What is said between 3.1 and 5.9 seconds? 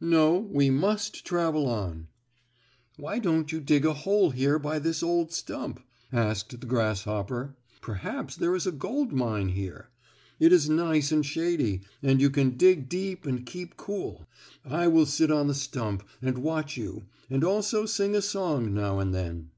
don't you dig a hole here by this old stump?"